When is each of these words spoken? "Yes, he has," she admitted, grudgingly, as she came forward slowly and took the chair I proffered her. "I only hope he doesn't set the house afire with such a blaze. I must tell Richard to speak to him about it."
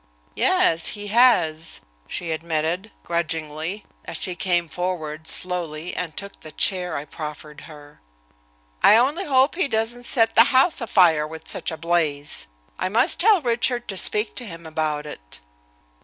"Yes, 0.33 0.87
he 0.97 1.09
has," 1.13 1.79
she 2.07 2.31
admitted, 2.31 2.89
grudgingly, 3.03 3.85
as 4.03 4.17
she 4.19 4.33
came 4.33 4.67
forward 4.67 5.27
slowly 5.27 5.95
and 5.95 6.17
took 6.17 6.39
the 6.41 6.51
chair 6.51 6.97
I 6.97 7.05
proffered 7.05 7.61
her. 7.69 8.01
"I 8.81 8.95
only 8.97 9.25
hope 9.25 9.53
he 9.53 9.67
doesn't 9.67 10.05
set 10.05 10.33
the 10.33 10.45
house 10.45 10.81
afire 10.81 11.27
with 11.27 11.47
such 11.47 11.69
a 11.69 11.77
blaze. 11.77 12.47
I 12.79 12.89
must 12.89 13.19
tell 13.19 13.41
Richard 13.41 13.87
to 13.89 13.95
speak 13.95 14.33
to 14.37 14.45
him 14.47 14.65
about 14.65 15.05
it." 15.05 15.39